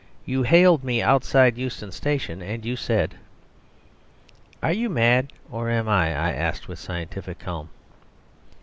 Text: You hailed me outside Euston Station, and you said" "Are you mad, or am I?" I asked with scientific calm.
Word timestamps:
You 0.25 0.41
hailed 0.41 0.83
me 0.83 1.03
outside 1.03 1.59
Euston 1.59 1.91
Station, 1.91 2.41
and 2.41 2.65
you 2.65 2.75
said" 2.75 3.17
"Are 4.63 4.73
you 4.73 4.89
mad, 4.89 5.31
or 5.51 5.69
am 5.69 5.87
I?" 5.87 6.07
I 6.15 6.31
asked 6.33 6.67
with 6.67 6.79
scientific 6.79 7.37
calm. 7.37 7.69